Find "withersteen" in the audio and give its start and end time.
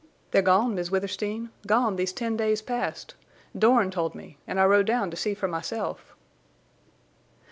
0.89-1.51